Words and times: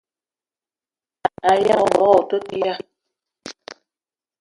Aya 1.51 1.75
ngogo 1.81 2.07
o 2.19 2.27
te 2.29 2.37
ton 2.47 2.57
ya? 2.65 2.73